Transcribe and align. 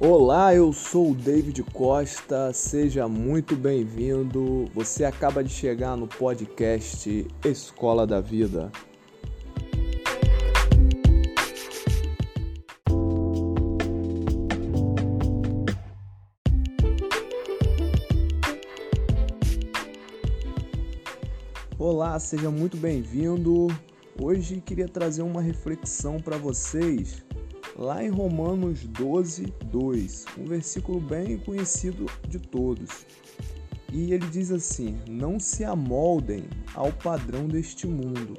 Olá, 0.00 0.54
eu 0.54 0.72
sou 0.72 1.10
o 1.10 1.14
David 1.14 1.60
Costa, 1.72 2.52
seja 2.52 3.08
muito 3.08 3.56
bem-vindo. 3.56 4.66
Você 4.72 5.04
acaba 5.04 5.42
de 5.42 5.50
chegar 5.50 5.96
no 5.96 6.06
podcast 6.06 7.26
Escola 7.44 8.06
da 8.06 8.20
Vida. 8.20 8.70
Olá, 21.76 22.20
seja 22.20 22.52
muito 22.52 22.76
bem-vindo. 22.76 23.66
Hoje 24.22 24.60
queria 24.60 24.86
trazer 24.86 25.22
uma 25.22 25.42
reflexão 25.42 26.20
para 26.20 26.36
vocês 26.36 27.26
lá 27.78 28.02
em 28.02 28.10
Romanos 28.10 28.84
12, 28.84 29.54
2, 29.66 30.24
um 30.36 30.44
versículo 30.44 31.00
bem 31.00 31.38
conhecido 31.38 32.06
de 32.26 32.40
todos. 32.40 33.06
E 33.92 34.12
ele 34.12 34.26
diz 34.26 34.50
assim: 34.50 34.98
Não 35.08 35.38
se 35.38 35.64
amoldem 35.64 36.44
ao 36.74 36.92
padrão 36.92 37.46
deste 37.46 37.86
mundo, 37.86 38.34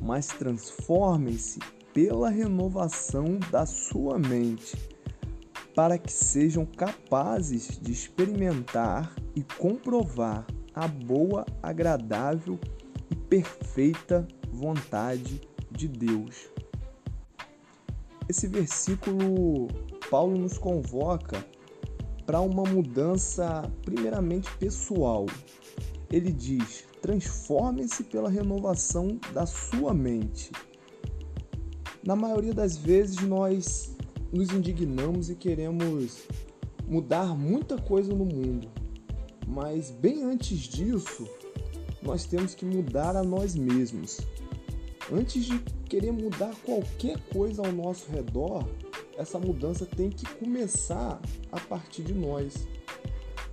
mas 0.00 0.26
transformem-se 0.26 1.58
pela 1.94 2.28
renovação 2.28 3.38
da 3.50 3.64
sua 3.64 4.18
mente, 4.18 4.76
para 5.74 5.98
que 5.98 6.12
sejam 6.12 6.66
capazes 6.66 7.80
de 7.80 7.90
experimentar 7.90 9.12
e 9.34 9.42
comprovar 9.58 10.46
a 10.74 10.86
boa, 10.86 11.46
agradável 11.62 12.60
e 13.10 13.16
perfeita 13.16 14.28
vontade 14.52 15.40
de 15.70 15.88
Deus. 15.88 16.50
Esse 18.30 18.46
versículo, 18.46 19.66
Paulo 20.08 20.38
nos 20.38 20.56
convoca 20.56 21.44
para 22.24 22.40
uma 22.40 22.62
mudança, 22.62 23.68
primeiramente 23.82 24.48
pessoal. 24.56 25.26
Ele 26.12 26.30
diz: 26.30 26.84
transforme-se 27.02 28.04
pela 28.04 28.30
renovação 28.30 29.18
da 29.34 29.46
sua 29.46 29.92
mente. 29.92 30.52
Na 32.06 32.14
maioria 32.14 32.54
das 32.54 32.76
vezes, 32.76 33.20
nós 33.20 33.96
nos 34.32 34.50
indignamos 34.50 35.28
e 35.28 35.34
queremos 35.34 36.18
mudar 36.86 37.36
muita 37.36 37.78
coisa 37.78 38.14
no 38.14 38.24
mundo, 38.24 38.70
mas 39.44 39.90
bem 39.90 40.22
antes 40.22 40.56
disso, 40.68 41.28
nós 42.00 42.26
temos 42.26 42.54
que 42.54 42.64
mudar 42.64 43.16
a 43.16 43.24
nós 43.24 43.56
mesmos. 43.56 44.20
Antes 45.12 45.44
de 45.44 45.58
querer 45.88 46.12
mudar 46.12 46.54
qualquer 46.64 47.18
coisa 47.32 47.66
ao 47.66 47.72
nosso 47.72 48.08
redor, 48.12 48.64
essa 49.18 49.40
mudança 49.40 49.84
tem 49.84 50.08
que 50.08 50.24
começar 50.36 51.20
a 51.50 51.58
partir 51.58 52.02
de 52.02 52.14
nós. 52.14 52.68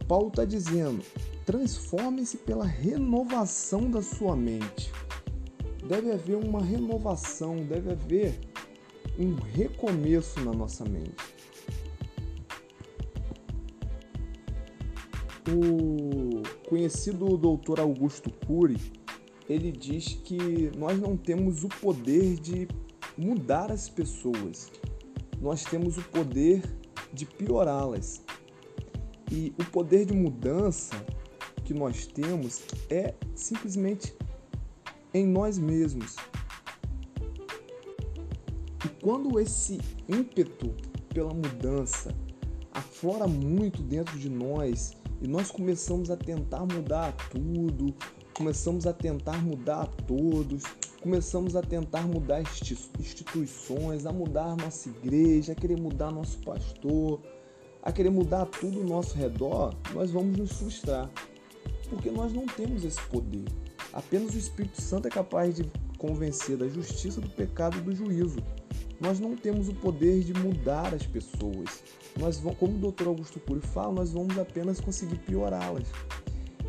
Paulo 0.07 0.27
está 0.27 0.45
dizendo: 0.45 1.03
transforme-se 1.47 2.37
pela 2.37 2.65
renovação 2.65 3.89
da 3.89 4.03
sua 4.03 4.35
mente. 4.35 4.91
Deve 5.87 6.11
haver 6.11 6.35
uma 6.35 6.61
renovação, 6.61 7.55
deve 7.65 7.91
haver 7.91 8.39
um 9.17 9.33
recomeço 9.33 10.39
na 10.41 10.53
nossa 10.53 10.85
mente. 10.85 11.15
O 15.49 16.43
conhecido 16.69 17.35
doutor 17.35 17.79
Augusto 17.79 18.29
Cury 18.45 18.77
ele 19.49 19.71
diz 19.71 20.19
que 20.23 20.71
nós 20.77 20.99
não 20.99 21.15
temos 21.15 21.63
o 21.63 21.69
poder 21.69 22.35
de 22.35 22.67
mudar 23.17 23.71
as 23.71 23.89
pessoas, 23.89 24.71
nós 25.41 25.63
temos 25.63 25.97
o 25.97 26.03
poder 26.03 26.63
de 27.13 27.25
piorá-las. 27.25 28.21
E 29.31 29.53
o 29.59 29.65
poder 29.65 30.05
de 30.05 30.13
mudança 30.13 30.95
que 31.65 31.73
nós 31.73 32.07
temos 32.07 32.61
é 32.89 33.13
simplesmente 33.35 34.15
em 35.13 35.25
nós 35.25 35.57
mesmos. 35.57 36.15
E 38.85 38.89
quando 39.01 39.39
esse 39.39 39.79
ímpeto 40.07 40.73
pela 41.13 41.33
mudança 41.33 42.15
aflora 42.71 43.27
muito 43.27 43.81
dentro 43.81 44.17
de 44.17 44.29
nós 44.29 44.93
e 45.21 45.27
nós 45.27 45.51
começamos 45.51 46.09
a 46.09 46.15
tentar 46.15 46.65
mudar 46.65 47.11
tudo, 47.29 47.93
começamos 48.37 48.85
a 48.85 48.93
tentar 48.93 49.43
mudar 49.43 49.81
a 49.81 49.85
todos, 50.03 50.61
começamos 51.01 51.55
a 51.55 51.61
tentar 51.63 52.03
mudar 52.03 52.43
instituições, 52.99 54.05
a 54.05 54.13
mudar 54.13 54.55
nossa 54.55 54.89
igreja, 54.89 55.53
a 55.53 55.55
querer 55.55 55.75
mudar 55.75 56.11
nosso 56.11 56.37
pastor, 56.39 57.19
a 57.81 57.91
querer 57.91 58.11
mudar 58.11 58.45
tudo 58.45 58.81
ao 58.81 58.85
nosso 58.85 59.17
redor, 59.17 59.73
nós 59.91 60.11
vamos 60.11 60.37
nos 60.37 60.51
frustrar, 60.51 61.09
porque 61.89 62.11
nós 62.11 62.31
não 62.31 62.45
temos 62.45 62.83
esse 62.83 63.01
poder. 63.07 63.45
Apenas 63.91 64.35
o 64.35 64.37
Espírito 64.37 64.79
Santo 64.79 65.07
é 65.07 65.09
capaz 65.11 65.55
de 65.55 65.63
convencer 65.97 66.57
da 66.57 66.67
justiça, 66.67 67.19
do 67.19 67.29
pecado 67.29 67.79
e 67.79 67.81
do 67.81 67.95
juízo. 67.95 68.37
Nós 69.01 69.19
não 69.19 69.35
temos 69.35 69.67
o 69.67 69.73
poder 69.73 70.23
de 70.23 70.33
mudar 70.35 70.93
as 70.93 71.03
pessoas. 71.07 71.81
Nós 72.19 72.37
vamos, 72.37 72.59
como 72.59 72.75
o 72.75 72.91
Dr. 72.91 73.07
Augusto 73.07 73.39
Cury 73.39 73.61
fala, 73.61 73.93
nós 73.93 74.11
vamos 74.11 74.37
apenas 74.37 74.79
conseguir 74.79 75.17
piorá-las. 75.19 75.87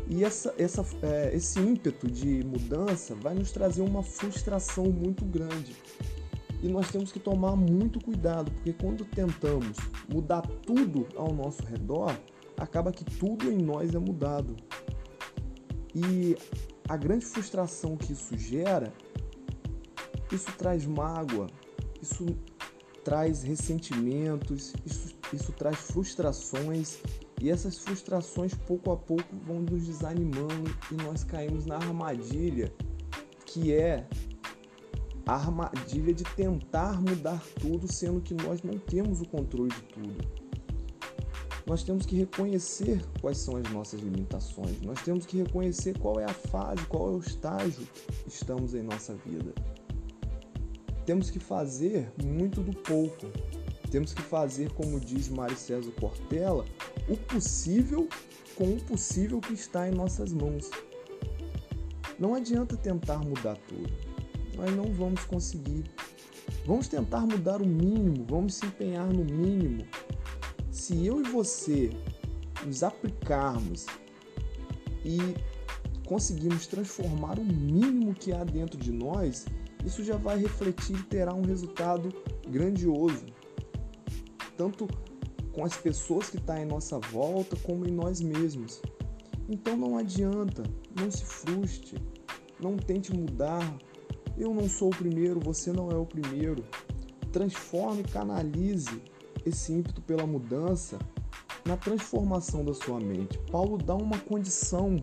E 0.09 0.23
essa, 0.23 0.53
essa, 0.57 0.83
é, 1.03 1.35
esse 1.35 1.59
ímpeto 1.59 2.09
de 2.09 2.43
mudança 2.43 3.13
vai 3.13 3.35
nos 3.35 3.51
trazer 3.51 3.83
uma 3.83 4.01
frustração 4.01 4.85
muito 4.85 5.23
grande. 5.23 5.75
E 6.63 6.67
nós 6.67 6.89
temos 6.89 7.11
que 7.11 7.19
tomar 7.19 7.55
muito 7.55 8.03
cuidado, 8.03 8.51
porque 8.51 8.73
quando 8.73 9.05
tentamos 9.05 9.77
mudar 10.11 10.41
tudo 10.65 11.07
ao 11.15 11.31
nosso 11.31 11.63
redor, 11.63 12.17
acaba 12.57 12.91
que 12.91 13.05
tudo 13.05 13.51
em 13.51 13.57
nós 13.59 13.93
é 13.93 13.99
mudado. 13.99 14.57
E 15.93 16.35
a 16.87 16.97
grande 16.97 17.25
frustração 17.25 17.95
que 17.95 18.11
isso 18.11 18.35
gera, 18.35 18.91
isso 20.31 20.51
traz 20.57 20.87
mágoa, 20.87 21.47
isso 22.01 22.25
traz 23.03 23.43
ressentimentos, 23.43 24.73
isso, 24.83 25.15
isso 25.31 25.51
traz 25.51 25.77
frustrações 25.77 26.97
e 27.39 27.49
essas 27.49 27.77
frustrações 27.77 28.53
pouco 28.53 28.91
a 28.91 28.97
pouco 28.97 29.35
vão 29.45 29.61
nos 29.61 29.85
desanimando 29.85 30.75
e 30.91 30.95
nós 30.95 31.23
caímos 31.23 31.65
na 31.65 31.75
armadilha 31.75 32.71
que 33.49 33.73
é 33.73 34.07
a 35.25 35.33
armadilha 35.33 36.13
de 36.13 36.23
tentar 36.23 37.01
mudar 37.01 37.43
tudo, 37.59 37.91
sendo 37.91 38.21
que 38.21 38.33
nós 38.33 38.63
não 38.63 38.77
temos 38.77 39.21
o 39.21 39.25
controle 39.25 39.69
de 39.69 39.81
tudo. 39.83 40.39
Nós 41.65 41.83
temos 41.83 42.05
que 42.05 42.15
reconhecer 42.15 42.99
quais 43.21 43.37
são 43.37 43.55
as 43.55 43.69
nossas 43.71 44.01
limitações, 44.01 44.81
nós 44.81 45.01
temos 45.03 45.25
que 45.25 45.37
reconhecer 45.37 45.97
qual 45.99 46.19
é 46.19 46.25
a 46.25 46.33
fase, 46.33 46.83
qual 46.87 47.13
é 47.13 47.15
o 47.15 47.19
estágio 47.19 47.87
que 48.23 48.29
estamos 48.29 48.73
em 48.73 48.81
nossa 48.81 49.13
vida. 49.25 49.53
Temos 51.05 51.29
que 51.29 51.39
fazer 51.39 52.11
muito 52.23 52.61
do 52.61 52.75
pouco, 52.75 53.27
temos 53.89 54.13
que 54.13 54.21
fazer, 54.21 54.71
como 54.73 54.99
diz 54.99 55.27
Mário 55.29 55.57
César 55.57 55.91
Cortella, 55.99 56.65
o 57.07 57.17
possível 57.17 58.07
com 58.55 58.73
o 58.73 58.83
possível 58.83 59.39
que 59.39 59.53
está 59.53 59.87
em 59.87 59.91
nossas 59.91 60.31
mãos. 60.31 60.69
Não 62.19 62.35
adianta 62.35 62.75
tentar 62.75 63.19
mudar 63.19 63.57
tudo. 63.67 63.89
Nós 64.55 64.75
não 64.75 64.91
vamos 64.91 65.23
conseguir. 65.23 65.85
Vamos 66.65 66.87
tentar 66.87 67.21
mudar 67.21 67.61
o 67.61 67.65
mínimo, 67.65 68.25
vamos 68.27 68.55
se 68.55 68.65
empenhar 68.65 69.07
no 69.07 69.23
mínimo. 69.23 69.87
Se 70.71 71.05
eu 71.05 71.21
e 71.21 71.23
você 71.23 71.89
nos 72.65 72.83
aplicarmos 72.83 73.85
e 75.05 75.17
conseguirmos 76.05 76.67
transformar 76.67 77.39
o 77.39 77.45
mínimo 77.45 78.13
que 78.13 78.33
há 78.33 78.43
dentro 78.43 78.77
de 78.77 78.91
nós, 78.91 79.45
isso 79.85 80.03
já 80.03 80.17
vai 80.17 80.37
refletir 80.37 80.97
e 80.97 81.03
terá 81.03 81.33
um 81.33 81.43
resultado 81.43 82.09
grandioso 82.49 83.38
tanto 84.59 84.85
com 85.53 85.63
as 85.63 85.77
pessoas 85.77 86.29
que 86.29 86.35
estão 86.35 86.57
tá 86.57 86.61
em 86.61 86.65
nossa 86.65 86.99
volta 86.99 87.55
como 87.63 87.87
em 87.87 87.91
nós 87.91 88.19
mesmos. 88.19 88.81
Então 89.47 89.77
não 89.77 89.97
adianta, 89.97 90.63
não 90.99 91.09
se 91.09 91.23
frustre, 91.23 91.97
não 92.59 92.75
tente 92.75 93.15
mudar. 93.15 93.63
Eu 94.37 94.53
não 94.53 94.67
sou 94.67 94.89
o 94.89 94.95
primeiro, 94.95 95.39
você 95.39 95.71
não 95.71 95.89
é 95.89 95.95
o 95.95 96.05
primeiro. 96.05 96.61
Transforme, 97.31 98.03
canalize 98.03 99.01
esse 99.45 99.71
ímpeto 99.71 100.01
pela 100.01 100.27
mudança 100.27 100.99
na 101.65 101.77
transformação 101.77 102.65
da 102.65 102.73
sua 102.73 102.99
mente. 102.99 103.39
Paulo 103.49 103.77
dá 103.77 103.95
uma 103.95 104.19
condição 104.19 104.97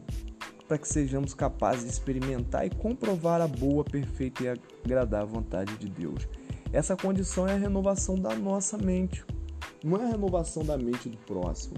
para 0.69 0.77
que 0.77 0.87
sejamos 0.87 1.33
capazes 1.33 1.85
de 1.85 1.91
experimentar 1.93 2.67
e 2.67 2.71
comprovar 2.71 3.41
a 3.41 3.49
boa, 3.49 3.83
perfeita 3.85 4.45
e 4.45 4.49
agradável 4.85 5.29
vontade 5.29 5.75
de 5.79 5.89
Deus. 5.89 6.29
Essa 6.73 6.95
condição 6.95 7.49
é 7.49 7.55
a 7.55 7.59
renovação 7.59 8.17
da 8.17 8.35
nossa 8.35 8.77
mente. 8.77 9.25
Não 9.85 9.97
é 9.99 10.05
a 10.05 10.09
renovação 10.09 10.65
da 10.65 10.77
mente 10.77 11.09
do 11.09 11.17
próximo, 11.19 11.77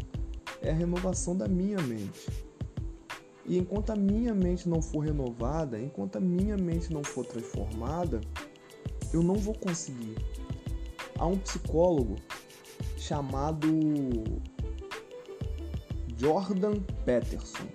é 0.62 0.70
a 0.70 0.74
renovação 0.74 1.36
da 1.36 1.48
minha 1.48 1.78
mente. 1.78 2.28
E 3.44 3.56
enquanto 3.56 3.90
a 3.90 3.96
minha 3.96 4.34
mente 4.34 4.68
não 4.68 4.82
for 4.82 5.00
renovada, 5.00 5.80
enquanto 5.80 6.16
a 6.16 6.20
minha 6.20 6.56
mente 6.56 6.92
não 6.92 7.02
for 7.02 7.24
transformada, 7.24 8.20
eu 9.12 9.22
não 9.22 9.36
vou 9.36 9.54
conseguir. 9.54 10.16
Há 11.18 11.26
um 11.26 11.38
psicólogo 11.38 12.16
chamado 12.96 13.66
Jordan 16.16 16.80
Peterson. 17.04 17.66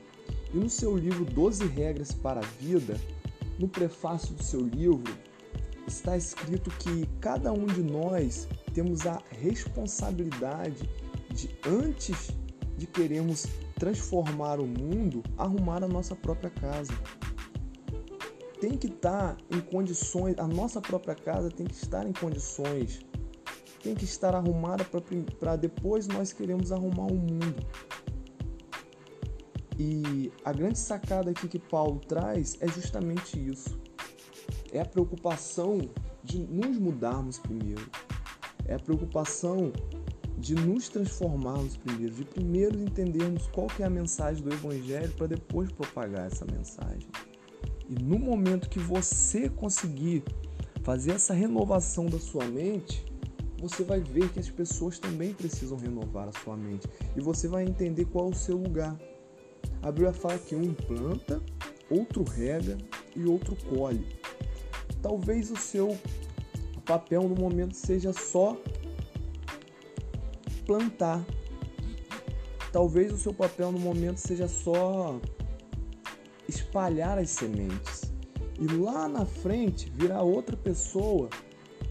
E 0.53 0.57
no 0.57 0.69
seu 0.69 0.95
livro 0.95 1.25
12 1.25 1.65
Regras 1.67 2.13
para 2.13 2.39
a 2.39 2.47
Vida, 2.59 2.99
no 3.57 3.67
prefácio 3.67 4.35
do 4.35 4.43
seu 4.43 4.61
livro, 4.61 5.11
está 5.87 6.15
escrito 6.15 6.69
que 6.71 7.07
cada 7.19 7.51
um 7.51 7.65
de 7.65 7.81
nós 7.81 8.47
temos 8.73 9.05
a 9.05 9.21
responsabilidade 9.29 10.89
de, 11.31 11.49
antes 11.65 12.31
de 12.77 12.87
queremos 12.87 13.45
transformar 13.75 14.59
o 14.59 14.65
mundo, 14.65 15.23
arrumar 15.37 15.83
a 15.83 15.87
nossa 15.87 16.15
própria 16.15 16.49
casa. 16.49 16.93
Tem 18.59 18.77
que 18.77 18.87
estar 18.87 19.37
em 19.51 19.59
condições, 19.59 20.35
a 20.37 20.47
nossa 20.47 20.81
própria 20.81 21.15
casa 21.15 21.49
tem 21.49 21.65
que 21.65 21.73
estar 21.73 22.07
em 22.07 22.13
condições, 22.13 23.01
tem 23.81 23.93
que 23.93 24.05
estar 24.05 24.33
arrumada 24.33 24.85
para 25.39 25.55
depois 25.55 26.07
nós 26.07 26.31
queremos 26.31 26.71
arrumar 26.71 27.07
o 27.07 27.15
mundo. 27.15 27.65
E 29.77 30.31
a 30.45 30.53
grande 30.53 30.79
sacada 30.79 31.31
aqui 31.31 31.47
que 31.47 31.59
Paulo 31.59 31.99
traz 31.99 32.57
é 32.61 32.67
justamente 32.67 33.37
isso. 33.37 33.77
É 34.71 34.79
a 34.79 34.85
preocupação 34.85 35.89
de 36.23 36.39
nos 36.39 36.77
mudarmos 36.77 37.37
primeiro. 37.37 37.89
É 38.65 38.75
a 38.75 38.79
preocupação 38.79 39.71
de 40.37 40.55
nos 40.55 40.89
transformarmos 40.89 41.77
primeiro, 41.77 42.13
de 42.13 42.25
primeiro 42.25 42.79
entendermos 42.79 43.47
qual 43.47 43.67
que 43.67 43.83
é 43.83 43.85
a 43.85 43.89
mensagem 43.89 44.43
do 44.43 44.53
evangelho 44.53 45.11
para 45.13 45.27
depois 45.27 45.71
propagar 45.71 46.27
essa 46.27 46.45
mensagem. 46.45 47.07
E 47.89 48.01
no 48.03 48.17
momento 48.17 48.69
que 48.69 48.79
você 48.79 49.49
conseguir 49.49 50.23
fazer 50.83 51.11
essa 51.11 51.33
renovação 51.33 52.07
da 52.07 52.19
sua 52.19 52.45
mente, 52.45 53.05
você 53.59 53.83
vai 53.83 54.01
ver 54.01 54.29
que 54.29 54.39
as 54.39 54.49
pessoas 54.49 54.99
também 54.99 55.33
precisam 55.33 55.77
renovar 55.77 56.27
a 56.27 56.33
sua 56.43 56.57
mente 56.57 56.87
e 57.15 57.21
você 57.21 57.47
vai 57.47 57.63
entender 57.63 58.05
qual 58.05 58.27
é 58.27 58.31
o 58.31 58.35
seu 58.35 58.57
lugar. 58.57 58.99
A 59.81 59.91
Bíblia 59.91 60.11
fala 60.11 60.37
que 60.37 60.55
um 60.55 60.73
planta, 60.73 61.41
outro 61.89 62.23
rega 62.23 62.77
e 63.15 63.23
outro 63.25 63.55
colhe. 63.69 64.05
Talvez 65.01 65.49
o 65.51 65.55
seu 65.55 65.97
papel 66.85 67.23
no 67.23 67.35
momento 67.35 67.75
seja 67.75 68.13
só 68.13 68.57
plantar. 70.65 71.25
Talvez 72.71 73.13
o 73.13 73.17
seu 73.17 73.33
papel 73.33 73.71
no 73.71 73.79
momento 73.79 74.17
seja 74.17 74.47
só 74.47 75.19
espalhar 76.47 77.17
as 77.17 77.29
sementes. 77.29 78.11
E 78.59 78.67
lá 78.67 79.07
na 79.07 79.25
frente 79.25 79.91
virá 79.95 80.21
outra 80.21 80.55
pessoa 80.55 81.29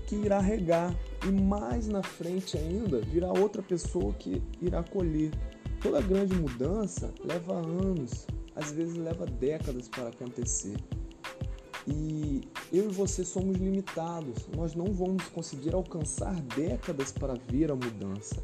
que 0.07 0.17
irá 0.17 0.41
regar. 0.41 0.95
E 1.27 1.31
mais 1.31 1.87
na 1.87 2.03
frente 2.03 2.57
ainda 2.57 3.01
virá 3.01 3.29
outra 3.33 3.63
pessoa 3.63 4.13
que 4.15 4.43
irá 4.61 4.83
colher. 4.83 5.31
Toda 5.81 6.01
grande 6.01 6.35
mudança 6.35 7.13
leva 7.25 7.55
anos, 7.55 8.27
às 8.55 8.73
vezes 8.73 8.97
leva 8.97 9.27
décadas 9.27 9.89
para 9.89 10.09
acontecer. 10.09 10.77
E 11.87 12.43
eu 12.73 12.91
e 12.91 12.93
você 12.93 13.25
somos 13.25 13.57
limitados, 13.57 14.47
nós 14.57 14.75
não 14.75 14.93
vamos 14.93 15.25
conseguir 15.29 15.75
alcançar 15.75 16.35
décadas 16.57 17.11
para 17.11 17.35
ver 17.49 17.71
a 17.71 17.75
mudança, 17.75 18.37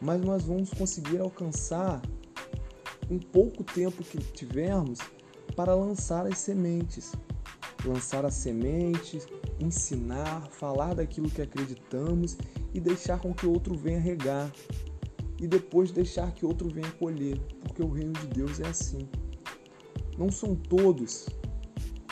mas 0.00 0.20
nós 0.20 0.44
vamos 0.44 0.70
conseguir 0.70 1.20
alcançar 1.20 2.02
um 3.10 3.18
pouco 3.18 3.62
tempo 3.62 4.02
que 4.02 4.18
tivermos 4.18 4.98
para 5.54 5.74
lançar 5.74 6.26
as 6.26 6.38
sementes. 6.38 7.12
Lançar 7.84 8.24
as 8.24 8.34
sementes, 8.34 9.26
ensinar, 9.58 10.48
falar 10.50 10.94
daquilo 10.94 11.28
que 11.28 11.42
acreditamos 11.42 12.36
e 12.72 12.80
deixar 12.80 13.18
com 13.20 13.34
que 13.34 13.46
outro 13.46 13.76
venha 13.76 13.98
regar 13.98 14.52
e 15.40 15.48
depois 15.48 15.90
deixar 15.90 16.32
que 16.32 16.46
outro 16.46 16.68
venha 16.68 16.90
colher, 16.92 17.40
porque 17.60 17.82
o 17.82 17.90
reino 17.90 18.12
de 18.12 18.26
Deus 18.28 18.60
é 18.60 18.68
assim. 18.68 19.08
Não 20.16 20.30
são 20.30 20.54
todos, 20.54 21.26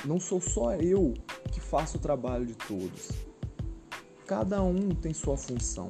não 0.05 0.19
sou 0.19 0.41
só 0.41 0.75
eu 0.75 1.15
que 1.53 1.61
faço 1.61 1.99
o 1.99 2.01
trabalho 2.01 2.47
de 2.47 2.55
todos. 2.55 3.11
Cada 4.27 4.63
um 4.63 4.91
tem 4.91 5.13
sua 5.13 5.37
função. 5.37 5.89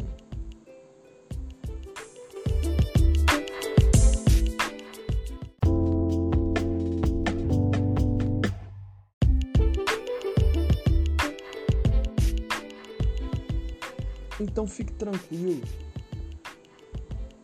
Então 14.41 14.67
fique 14.67 14.93
tranquilo, 14.95 15.61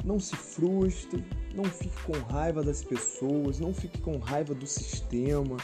não 0.03 0.19
se 0.19 0.35
frustre, 0.35 1.23
não 1.55 1.65
fique 1.65 2.03
com 2.05 2.13
raiva 2.33 2.63
das 2.63 2.83
pessoas, 2.83 3.59
não 3.61 3.75
fique 3.75 4.01
com 4.01 4.17
raiva 4.19 4.55
do 4.55 4.67
sistema, 4.67 5.59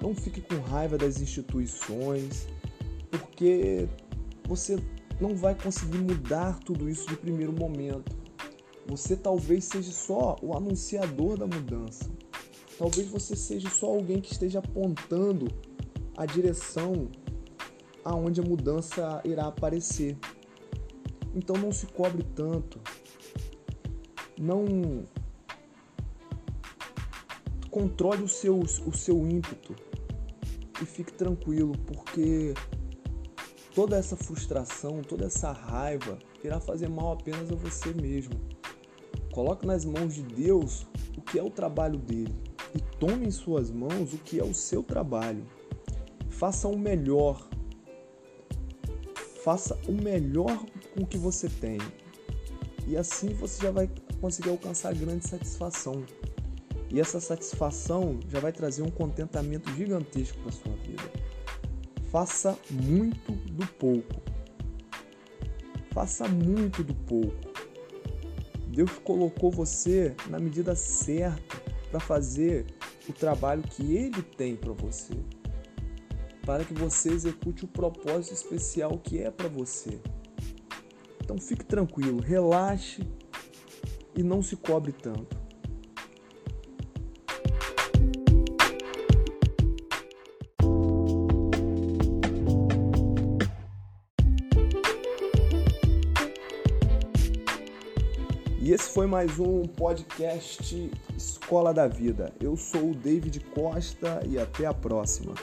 não 0.00 0.14
fique 0.14 0.40
com 0.40 0.56
raiva 0.60 0.98
das 0.98 1.20
instituições, 1.20 2.46
porque 3.10 3.88
você 4.46 4.78
não 5.20 5.34
vai 5.34 5.54
conseguir 5.54 5.98
mudar 5.98 6.58
tudo 6.60 6.88
isso 6.88 7.08
de 7.08 7.16
primeiro 7.16 7.52
momento. 7.52 8.14
Você 8.86 9.16
talvez 9.16 9.64
seja 9.64 9.90
só 9.90 10.36
o 10.42 10.54
anunciador 10.54 11.36
da 11.36 11.46
mudança. 11.46 12.10
Talvez 12.78 13.08
você 13.08 13.34
seja 13.34 13.68
só 13.70 13.86
alguém 13.86 14.20
que 14.20 14.32
esteja 14.32 14.58
apontando 14.58 15.48
a 16.16 16.26
direção 16.26 17.08
aonde 18.04 18.40
a 18.40 18.44
mudança 18.44 19.20
irá 19.24 19.46
aparecer. 19.46 20.16
Então 21.34 21.56
não 21.56 21.72
se 21.72 21.86
cobre 21.86 22.22
tanto, 22.34 22.80
não 24.38 25.04
controle 27.70 28.22
o 28.22 28.28
seu, 28.28 28.58
o 28.58 28.96
seu 28.96 29.26
ímpeto 29.28 29.74
e 30.80 30.86
fique 30.86 31.12
tranquilo, 31.12 31.72
porque 31.86 32.54
toda 33.74 33.96
essa 33.96 34.16
frustração, 34.16 35.02
toda 35.02 35.26
essa 35.26 35.52
raiva 35.52 36.18
irá 36.42 36.60
fazer 36.60 36.88
mal 36.88 37.12
apenas 37.12 37.50
a 37.50 37.54
você 37.54 37.92
mesmo. 37.94 38.34
Coloque 39.32 39.66
nas 39.66 39.84
mãos 39.84 40.14
de 40.14 40.22
Deus 40.22 40.86
o 41.16 41.20
que 41.20 41.38
é 41.38 41.42
o 41.42 41.50
trabalho 41.50 41.98
dele 41.98 42.34
e 42.74 42.80
tome 42.98 43.26
em 43.26 43.30
suas 43.30 43.70
mãos 43.70 44.12
o 44.12 44.18
que 44.18 44.38
é 44.38 44.44
o 44.44 44.54
seu 44.54 44.82
trabalho. 44.82 45.44
Faça 46.30 46.68
o 46.68 46.78
melhor. 46.78 47.48
Faça 49.42 49.78
o 49.88 49.92
melhor 49.92 50.64
com 50.94 51.02
o 51.02 51.06
que 51.06 51.16
você 51.16 51.48
tem. 51.48 51.78
E 52.86 52.96
assim 52.96 53.28
você 53.34 53.62
já 53.62 53.70
vai 53.70 53.90
conseguir 54.20 54.50
alcançar 54.50 54.94
grande 54.94 55.26
satisfação. 55.26 56.04
E 56.90 57.00
essa 57.00 57.20
satisfação 57.20 58.20
já 58.28 58.38
vai 58.38 58.52
trazer 58.52 58.82
um 58.82 58.90
contentamento 58.90 59.74
gigantesco 59.74 60.38
para 60.40 60.52
sua 60.52 60.72
vida. 60.76 61.10
Faça 62.10 62.56
muito 62.70 63.32
do 63.32 63.66
pouco. 63.66 64.22
Faça 65.92 66.28
muito 66.28 66.84
do 66.84 66.94
pouco. 66.94 67.56
Deus 68.68 68.90
colocou 69.02 69.50
você 69.50 70.14
na 70.28 70.38
medida 70.38 70.74
certa 70.74 71.56
para 71.90 71.98
fazer 71.98 72.66
o 73.08 73.12
trabalho 73.12 73.62
que 73.62 73.96
Ele 73.96 74.22
tem 74.22 74.54
para 74.54 74.72
você, 74.72 75.14
para 76.44 76.64
que 76.64 76.74
você 76.74 77.10
execute 77.10 77.64
o 77.64 77.68
propósito 77.68 78.34
especial 78.34 78.98
que 78.98 79.18
é 79.18 79.30
para 79.30 79.48
você. 79.48 80.00
Então 81.22 81.38
fique 81.38 81.64
tranquilo, 81.64 82.20
relaxe 82.20 83.02
e 84.14 84.22
não 84.22 84.42
se 84.42 84.56
cobre 84.56 84.92
tanto. 84.92 85.45
E 98.66 98.72
esse 98.72 98.90
foi 98.90 99.06
mais 99.06 99.38
um 99.38 99.62
podcast 99.62 100.90
Escola 101.16 101.72
da 101.72 101.86
Vida. 101.86 102.34
Eu 102.40 102.56
sou 102.56 102.90
o 102.90 102.94
David 102.96 103.38
Costa 103.54 104.20
e 104.26 104.40
até 104.40 104.66
a 104.66 104.74
próxima. 104.74 105.34